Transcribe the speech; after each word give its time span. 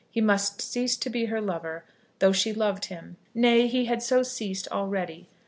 He 0.09 0.19
must 0.19 0.63
cease 0.63 0.97
to 0.97 1.11
be 1.11 1.25
her 1.25 1.39
lover, 1.39 1.85
though 2.17 2.31
she 2.31 2.53
loved 2.53 2.85
him. 2.85 3.17
Nay, 3.35 3.67
he 3.67 3.85
had 3.85 4.01
so 4.01 4.23
ceased 4.23 4.67
already. 4.71 5.29